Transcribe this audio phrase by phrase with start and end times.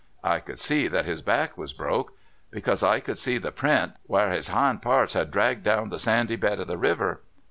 [0.33, 2.17] I could «ee that his back was broke,
[2.49, 6.37] because I could see the print where his hind parts had dragged down the sandy
[6.37, 7.21] bed of the river.